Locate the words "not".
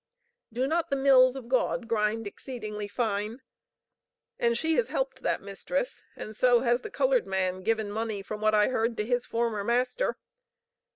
0.65-0.89